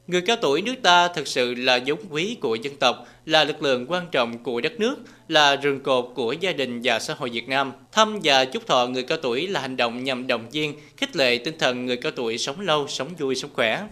[0.06, 3.62] Người cao tuổi nước ta thực sự là giống quý của dân tộc, là lực
[3.62, 4.96] lượng quan trọng của đất nước,
[5.28, 7.72] là rừng cột của gia đình và xã hội Việt Nam.
[7.92, 11.38] Thăm và chúc thọ người cao tuổi là hành động nhằm động viên, khích lệ
[11.38, 13.82] tinh thần người cao tuổi sống lâu, sống vui, sống khỏe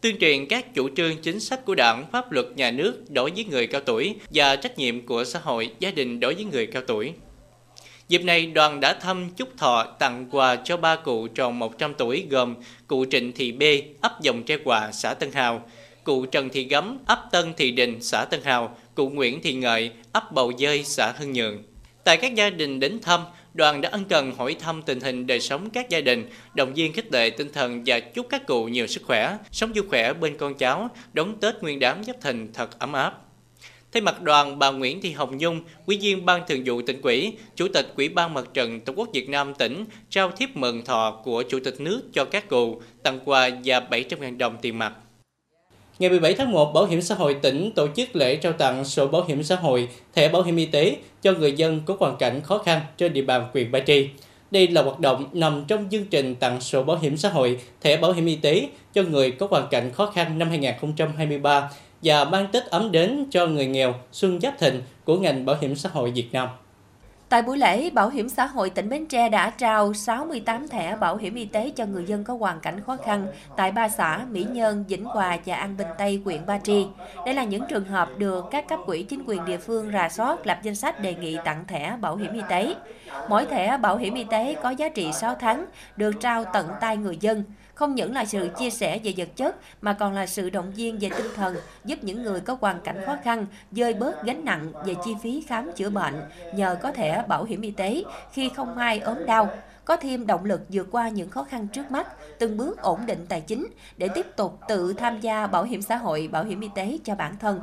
[0.00, 3.44] tuyên truyền các chủ trương chính sách của đảng, pháp luật nhà nước đối với
[3.44, 6.82] người cao tuổi và trách nhiệm của xã hội, gia đình đối với người cao
[6.86, 7.12] tuổi.
[8.10, 12.26] Dịp này, đoàn đã thăm chúc thọ tặng quà cho ba cụ tròn 100 tuổi
[12.30, 12.54] gồm
[12.86, 13.62] cụ Trịnh Thị B,
[14.00, 15.68] ấp Dòng Tre Quà, xã Tân Hào,
[16.04, 19.90] cụ Trần Thị Gấm, ấp Tân Thị Đình, xã Tân Hào, cụ Nguyễn Thị Ngợi,
[20.12, 21.62] ấp Bầu Dơi, xã Hưng Nhượng.
[22.04, 23.20] Tại các gia đình đến thăm,
[23.54, 26.92] đoàn đã ân cần hỏi thăm tình hình đời sống các gia đình, động viên
[26.92, 30.36] khích lệ tinh thần và chúc các cụ nhiều sức khỏe, sống vui khỏe bên
[30.36, 33.29] con cháu, đón Tết Nguyên đán Giáp Thìn thật ấm áp.
[33.92, 37.32] Thay mặt đoàn, bà Nguyễn Thị Hồng Nhung, Ủy viên Ban Thường vụ tỉnh ủy,
[37.56, 41.20] Chủ tịch Ủy ban Mặt trận Tổ quốc Việt Nam tỉnh trao thiếp mừng thọ
[41.24, 44.92] của Chủ tịch nước cho các cụ, tặng quà và 700.000 đồng tiền mặt.
[45.98, 49.06] Ngày 17 tháng 1, Bảo hiểm xã hội tỉnh tổ chức lễ trao tặng sổ
[49.06, 52.40] bảo hiểm xã hội, thẻ bảo hiểm y tế cho người dân có hoàn cảnh
[52.42, 54.08] khó khăn trên địa bàn huyện Ba Tri.
[54.50, 57.96] Đây là hoạt động nằm trong chương trình tặng sổ bảo hiểm xã hội, thẻ
[57.96, 61.70] bảo hiểm y tế cho người có hoàn cảnh khó khăn năm 2023
[62.02, 65.76] và mang Tết ấm đến cho người nghèo xuân giáp thịnh của ngành bảo hiểm
[65.76, 66.48] xã hội Việt Nam.
[67.30, 71.16] Tại buổi lễ, Bảo hiểm xã hội tỉnh Bến Tre đã trao 68 thẻ bảo
[71.16, 74.46] hiểm y tế cho người dân có hoàn cảnh khó khăn tại ba xã Mỹ
[74.50, 76.86] Nhân, Vĩnh Hòa và An Bình Tây, huyện Ba Tri.
[77.26, 80.46] Đây là những trường hợp được các cấp quỹ chính quyền địa phương rà soát
[80.46, 82.74] lập danh sách đề nghị tặng thẻ bảo hiểm y tế.
[83.28, 86.96] Mỗi thẻ bảo hiểm y tế có giá trị 6 tháng, được trao tận tay
[86.96, 87.44] người dân
[87.80, 90.98] không những là sự chia sẻ về vật chất mà còn là sự động viên
[90.98, 94.72] về tinh thần giúp những người có hoàn cảnh khó khăn dơi bớt gánh nặng
[94.84, 96.14] về chi phí khám chữa bệnh
[96.54, 99.48] nhờ có thẻ bảo hiểm y tế khi không ai ốm đau
[99.84, 102.06] có thêm động lực vượt qua những khó khăn trước mắt,
[102.38, 103.66] từng bước ổn định tài chính
[103.96, 107.14] để tiếp tục tự tham gia bảo hiểm xã hội, bảo hiểm y tế cho
[107.14, 107.60] bản thân.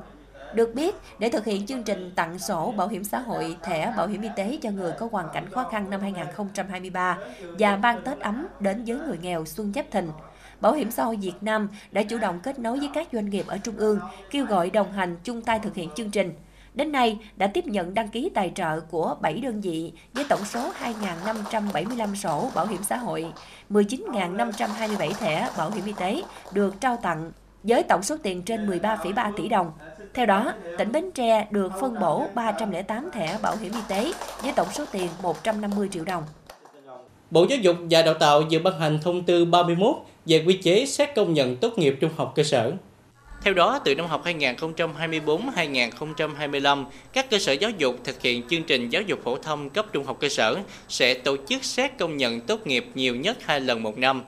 [0.54, 4.08] Được biết, để thực hiện chương trình tặng sổ bảo hiểm xã hội, thẻ bảo
[4.08, 7.18] hiểm y tế cho người có hoàn cảnh khó khăn năm 2023
[7.60, 10.10] và ban Tết ấm đến với người nghèo xuân Giáp Thìn,
[10.62, 13.48] Bảo hiểm xã hội Việt Nam đã chủ động kết nối với các doanh nghiệp
[13.48, 14.00] ở Trung ương,
[14.32, 16.34] kêu gọi đồng hành chung tay thực hiện chương trình.
[16.74, 20.46] Đến nay, đã tiếp nhận đăng ký tài trợ của 7 đơn vị với tổng
[20.46, 20.72] số
[21.26, 23.26] 2.575 sổ bảo hiểm xã hội,
[23.70, 27.32] 19.527 thẻ bảo hiểm y tế được trao tặng
[27.64, 29.72] với tổng số tiền trên 13,3 tỷ đồng.
[30.18, 34.54] Theo đó, tỉnh Bến Tre được phân bổ 308 thẻ bảo hiểm y tế với
[34.56, 36.24] tổng số tiền 150 triệu đồng.
[37.32, 40.86] Bộ Giáo dục và Đào tạo vừa ban hành thông tư 31 về quy chế
[40.86, 42.72] xét công nhận tốt nghiệp trung học cơ sở.
[43.44, 48.90] Theo đó, từ năm học 2024-2025, các cơ sở giáo dục thực hiện chương trình
[48.90, 50.58] giáo dục phổ thông cấp trung học cơ sở
[50.90, 54.24] sẽ tổ chức xét công nhận tốt nghiệp nhiều nhất hai lần một năm.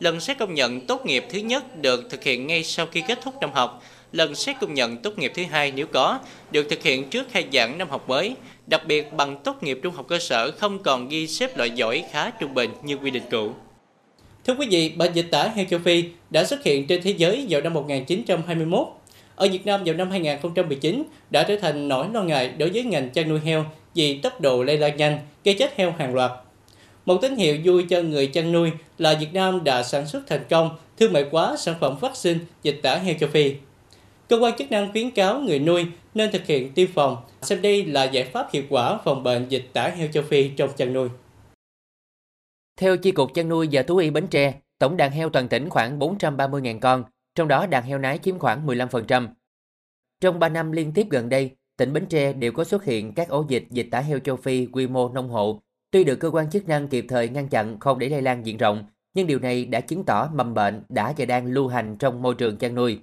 [0.00, 3.18] Lần xét công nhận tốt nghiệp thứ nhất được thực hiện ngay sau khi kết
[3.22, 3.82] thúc năm học.
[4.14, 6.18] Lần xét công nhận tốt nghiệp thứ hai nếu có,
[6.50, 8.34] được thực hiện trước khai giảng năm học mới.
[8.66, 12.04] Đặc biệt, bằng tốt nghiệp trung học cơ sở không còn ghi xếp loại giỏi
[12.10, 13.52] khá trung bình như quy định cũ.
[14.46, 17.46] Thưa quý vị, bệnh dịch tả heo châu Phi đã xuất hiện trên thế giới
[17.48, 18.86] vào năm 1921.
[19.36, 23.10] Ở Việt Nam vào năm 2019 đã trở thành nỗi lo ngại đối với ngành
[23.10, 26.30] chăn nuôi heo vì tốc độ lây lan nhanh, gây chết heo hàng loạt.
[27.06, 30.44] Một tín hiệu vui cho người chăn nuôi là Việt Nam đã sản xuất thành
[30.50, 33.54] công thương mại hóa sản phẩm vaccine dịch tả heo châu Phi.
[34.28, 37.84] Cơ quan chức năng khuyến cáo người nuôi nên thực hiện tiêm phòng, xem đây
[37.84, 41.08] là giải pháp hiệu quả phòng bệnh dịch tả heo châu Phi trong chăn nuôi.
[42.76, 45.70] Theo Chi cục chăn nuôi và thú y Bến Tre, tổng đàn heo toàn tỉnh
[45.70, 49.28] khoảng 430.000 con, trong đó đàn heo nái chiếm khoảng 15%.
[50.20, 53.28] Trong 3 năm liên tiếp gần đây, tỉnh Bến Tre đều có xuất hiện các
[53.28, 55.62] ổ dịch dịch tả heo châu Phi quy mô nông hộ.
[55.90, 58.56] Tuy được cơ quan chức năng kịp thời ngăn chặn không để lây lan diện
[58.56, 58.84] rộng,
[59.14, 62.34] nhưng điều này đã chứng tỏ mầm bệnh đã và đang lưu hành trong môi
[62.34, 63.00] trường chăn nuôi.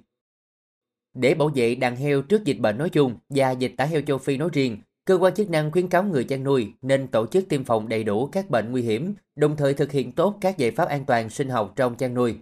[1.14, 4.18] Để bảo vệ đàn heo trước dịch bệnh nói chung và dịch tả heo châu
[4.18, 7.48] Phi nói riêng, cơ quan chức năng khuyến cáo người chăn nuôi nên tổ chức
[7.48, 10.70] tiêm phòng đầy đủ các bệnh nguy hiểm, đồng thời thực hiện tốt các giải
[10.70, 12.36] pháp an toàn sinh học trong chăn nuôi.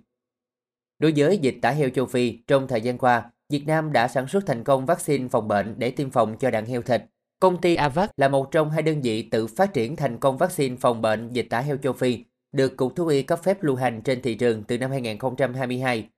[0.98, 4.28] Đối với dịch tả heo châu Phi, trong thời gian qua, Việt Nam đã sản
[4.28, 7.02] xuất thành công vaccine phòng bệnh để tiêm phòng cho đàn heo thịt.
[7.40, 10.76] Công ty Avac là một trong hai đơn vị tự phát triển thành công vaccine
[10.76, 14.00] phòng bệnh dịch tả heo châu Phi, được Cục Thú y cấp phép lưu hành
[14.02, 16.08] trên thị trường từ năm 2022.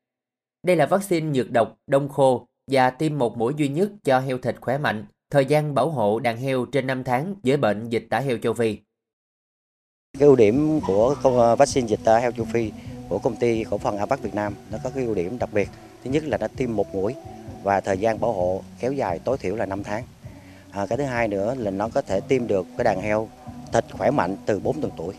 [0.66, 4.38] Đây là vaccine nhược độc, đông khô và tiêm một mũi duy nhất cho heo
[4.38, 8.06] thịt khỏe mạnh, thời gian bảo hộ đàn heo trên 5 tháng với bệnh dịch
[8.10, 8.78] tả heo châu Phi.
[10.18, 12.72] Cái ưu điểm của ờ, vaccine dịch tả heo châu Phi
[13.08, 15.68] của công ty cổ phần abac Việt Nam nó có cái ưu điểm đặc biệt.
[16.04, 17.14] Thứ nhất là nó tiêm một mũi
[17.62, 20.04] và thời gian bảo hộ kéo dài tối thiểu là 5 tháng.
[20.70, 23.28] À, cái thứ hai nữa là nó có thể tiêm được cái đàn heo
[23.72, 25.14] thịt khỏe mạnh từ 4 tuần tuổi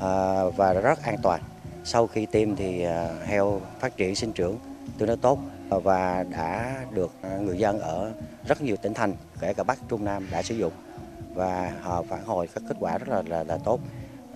[0.00, 1.40] à, và rất an toàn.
[1.84, 4.58] Sau khi tiêm thì à, heo phát triển sinh trưởng
[4.98, 8.12] tương đối tốt và đã được à, người dân ở
[8.48, 10.72] rất nhiều tỉnh thành kể cả Bắc Trung Nam đã sử dụng
[11.34, 13.80] và họ phản hồi các kết quả rất là là, là tốt.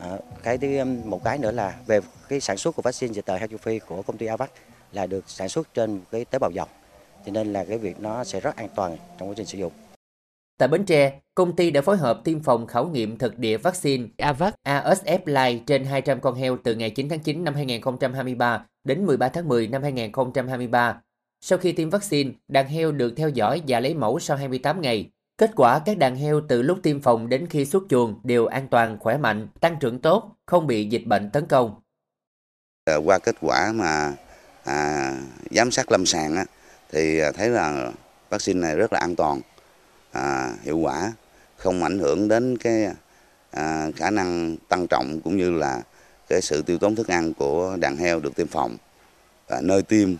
[0.00, 0.10] À,
[0.42, 3.38] cái thứ um, một cái nữa là về cái sản xuất của vaccine dịch tễ
[3.38, 4.50] heo châu Phi của công ty Avac
[4.92, 6.68] là được sản xuất trên cái tế bào dòng
[7.26, 9.72] cho nên là cái việc nó sẽ rất an toàn trong quá trình sử dụng.
[10.58, 14.06] Tại Bến Tre, công ty đã phối hợp tiêm phòng khảo nghiệm thực địa vaccine
[14.16, 19.06] AVAC ASF Live trên 200 con heo từ ngày 9 tháng 9 năm 2023 đến
[19.06, 21.00] 13 tháng 10 năm 2023.
[21.40, 25.10] Sau khi tiêm vaccine, đàn heo được theo dõi và lấy mẫu sau 28 ngày.
[25.38, 28.68] Kết quả các đàn heo từ lúc tiêm phòng đến khi xuất chuồng đều an
[28.68, 31.80] toàn, khỏe mạnh, tăng trưởng tốt, không bị dịch bệnh tấn công.
[32.84, 34.12] Ờ, qua kết quả mà
[34.64, 35.12] à,
[35.50, 36.44] giám sát lâm sàng á,
[36.92, 37.92] thì à, thấy là
[38.30, 39.40] vaccine này rất là an toàn,
[40.12, 41.12] à, hiệu quả,
[41.56, 42.88] không ảnh hưởng đến cái
[43.50, 45.82] à, khả năng tăng trọng cũng như là
[46.28, 48.76] cái sự tiêu tốn thức ăn của đàn heo được tiêm phòng.
[49.48, 50.14] Và nơi tiêm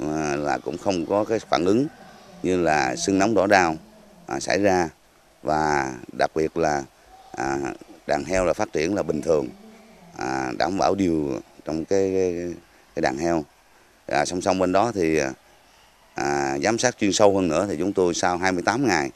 [0.00, 1.86] à, là cũng không có cái phản ứng
[2.42, 3.76] như là sưng nóng đỏ đau
[4.26, 4.88] à, xảy ra
[5.42, 6.84] và đặc biệt là
[7.32, 7.58] à,
[8.06, 9.48] đàn heo là phát triển là bình thường,
[10.16, 12.54] à, đảm bảo điều trong cái, cái,
[12.94, 13.44] cái đàn heo.
[14.06, 15.20] À, song song bên đó thì
[16.14, 19.10] à, giám sát chuyên sâu hơn nữa thì chúng tôi sau 28 ngày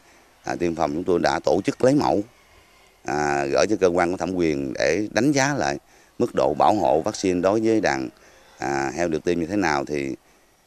[0.44, 2.22] à, tiêm phòng chúng tôi đã tổ chức lấy mẫu
[3.04, 5.78] à, gửi cho cơ quan có thẩm quyền để đánh giá lại
[6.18, 8.08] mức độ bảo hộ vaccine đối với đàn
[8.58, 10.16] à, heo được tiêm như thế nào thì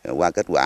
[0.04, 0.66] qua kết quả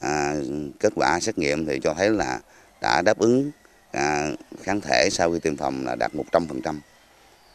[0.00, 0.34] à,
[0.80, 2.40] kết quả xét nghiệm thì cho thấy là
[2.80, 3.50] đã đáp ứng
[3.92, 4.30] à,
[4.62, 6.78] kháng thể sau khi tiêm phòng là đạt 100%.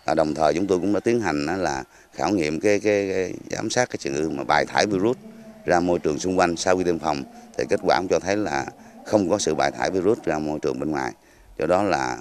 [0.06, 1.84] À, đồng thời chúng tôi cũng đã tiến hành là
[2.14, 5.18] khảo nghiệm cái, cái, cái giám sát cái sự mà bài thải virus
[5.66, 7.24] ra môi trường xung quanh sau khi tiêm phòng
[7.58, 8.66] thì kết quả cũng cho thấy là
[9.06, 11.14] không có sự bài thải virus ra môi trường bên ngoài
[11.60, 12.18] do đó là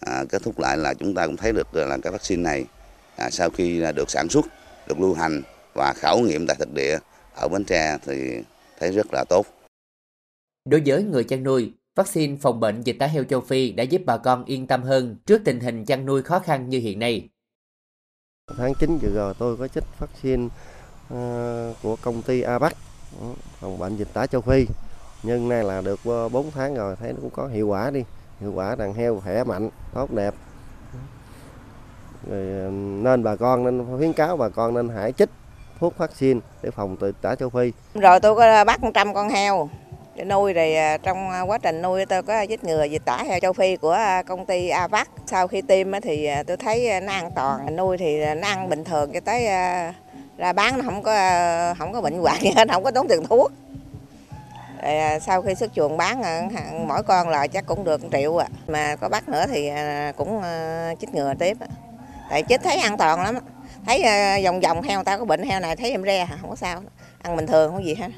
[0.00, 2.64] à, kết thúc lại là chúng ta cũng thấy được là cái vaccine này
[3.16, 4.46] à, sau khi được sản xuất
[4.88, 5.42] được lưu hành
[5.74, 6.98] và khảo nghiệm tại thực địa
[7.34, 8.42] ở Bến Tre thì
[8.78, 9.46] thấy rất là tốt.
[10.64, 14.02] Đối với người chăn nuôi, vaccine phòng bệnh dịch tả heo châu Phi đã giúp
[14.06, 17.28] bà con yên tâm hơn trước tình hình chăn nuôi khó khăn như hiện nay.
[18.58, 22.72] Tháng 9 vừa rồi tôi có chích vaccine uh, của công ty Avac
[23.60, 24.66] phòng bệnh dịch tả châu Phi.
[25.22, 28.04] Nhưng nay là được ờ, 4 tháng rồi thấy nó cũng có hiệu quả đi.
[28.40, 30.34] Hiệu quả đàn heo khỏe mạnh, tốt đẹp.
[32.30, 32.70] Rồi ờ,
[33.02, 35.30] nên bà con nên khuyến cáo bà con nên hãy chích
[35.80, 37.72] thuốc vaccine để phòng từ tả châu Phi.
[37.94, 39.68] Rồi tôi có ờ, bắt 100 con heo
[40.16, 43.52] để nuôi thì trong quá trình nuôi tôi có chích ngừa dịch tả heo châu
[43.52, 45.08] Phi của công ty Avac.
[45.26, 49.12] Sau khi tiêm thì tôi thấy nó an toàn, nuôi thì nó ăn bình thường
[49.12, 49.46] cho tới
[50.36, 51.14] ra bán nó không có
[51.78, 53.52] không có bệnh hoạn gì hết không có tốn tiền thuốc
[54.82, 56.22] Ờ, sau khi xuất chuồng bán
[56.88, 58.48] mỗi con là chắc cũng được 1 triệu à.
[58.68, 61.56] mà có bắt nữa thì ờ, cũng ờ, chích ngừa tiếp
[62.30, 63.34] tại chích thấy an toàn lắm
[63.86, 64.02] thấy
[64.44, 66.82] vòng vòng heo ta có bệnh heo này thấy em re không có sao.
[67.22, 68.08] Ăn bình thường không gì hết.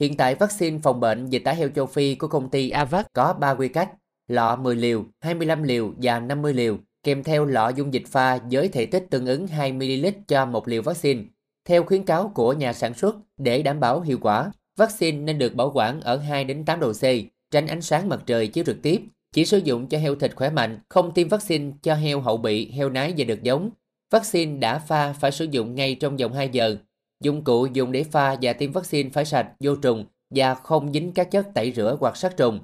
[0.00, 3.32] Hiện tại vaccine phòng bệnh dịch tả heo châu Phi của công ty Avac có
[3.32, 3.90] 3 quy cách,
[4.28, 8.68] lọ 10 liều, 25 liều và 50 liều kèm theo lọ dung dịch pha với
[8.68, 11.22] thể tích tương ứng 2ml cho một liều vaccine.
[11.68, 15.54] Theo khuyến cáo của nhà sản xuất, để đảm bảo hiệu quả, vaccine nên được
[15.54, 17.02] bảo quản ở 2 đến 8 độ C,
[17.50, 19.02] tránh ánh sáng mặt trời chiếu trực tiếp.
[19.32, 22.70] Chỉ sử dụng cho heo thịt khỏe mạnh, không tiêm vaccine cho heo hậu bị,
[22.70, 23.70] heo nái và được giống.
[24.10, 26.76] Vaccine đã pha phải sử dụng ngay trong vòng 2 giờ.
[27.20, 31.12] Dụng cụ dùng để pha và tiêm vaccine phải sạch, vô trùng và không dính
[31.12, 32.60] các chất tẩy rửa hoặc sát trùng.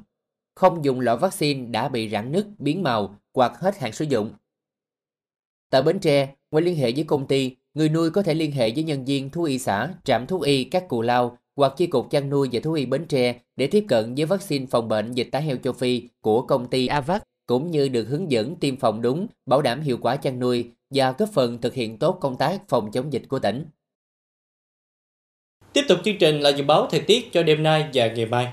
[0.55, 4.31] Không dùng lọ vaccine đã bị rạn nứt, biến màu hoặc hết hạn sử dụng
[5.70, 8.70] Tại Bến Tre, ngoài liên hệ với công ty, người nuôi có thể liên hệ
[8.70, 12.11] với nhân viên thú y xã, trạm thú y các cù lao hoặc chi cục
[12.11, 15.29] chăn nuôi và thú y Bến Tre để tiếp cận với vaccine phòng bệnh dịch
[15.33, 19.03] tả heo châu Phi của công ty Avac cũng như được hướng dẫn tiêm phòng
[19.03, 22.69] đúng, bảo đảm hiệu quả chăn nuôi và góp phần thực hiện tốt công tác
[22.69, 23.64] phòng chống dịch của tỉnh.
[25.73, 28.53] Tiếp tục chương trình là dự báo thời tiết cho đêm nay và ngày mai.